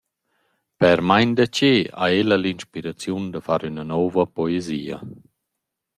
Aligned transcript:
Per 0.79 0.97
main 1.09 1.31
da 1.37 1.45
che 1.57 1.73
ha 2.01 2.05
ella 2.19 2.35
l’inspiraziun 2.39 3.23
da 3.33 3.39
far 3.45 3.61
üna 3.69 3.83
nouva 3.91 4.23
poesia. 4.37 4.97